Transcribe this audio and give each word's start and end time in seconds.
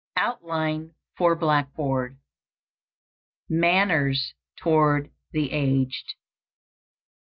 OUTLINE 0.17 0.95
FOR 1.15 1.35
BLACKBOARD. 1.35 2.17
MANNERS 3.49 4.33
TOWARD 4.57 5.11
THE 5.31 5.51
AGED. 5.51 6.15